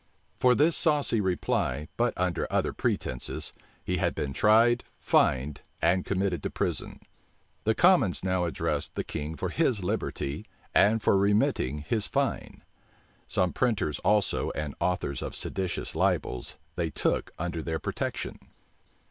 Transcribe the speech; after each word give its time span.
For 0.35 0.55
this 0.55 0.75
saucy 0.75 1.21
reply, 1.21 1.87
but 1.95 2.15
under 2.17 2.47
other 2.51 2.73
pretences, 2.73 3.53
he 3.85 3.97
had 3.97 4.15
been 4.15 4.33
tried, 4.33 4.83
fined, 4.99 5.61
and 5.79 6.03
committed 6.03 6.41
to 6.41 6.49
prison. 6.49 7.01
The 7.65 7.75
commons 7.75 8.23
now 8.23 8.45
addressed 8.45 8.95
the 8.95 9.03
king 9.03 9.35
for 9.35 9.49
his 9.49 9.83
liberty, 9.83 10.47
and 10.73 11.03
for 11.03 11.15
remitting 11.19 11.83
his 11.87 12.07
fine. 12.07 12.63
Some 13.27 13.53
printers 13.53 13.99
also 13.99 14.49
and 14.55 14.73
authors 14.79 15.21
of 15.21 15.35
seditious 15.35 15.93
libels 15.93 16.55
they 16.75 16.89
took 16.89 17.29
under 17.37 17.61
their 17.61 17.77
protection. 17.77 18.39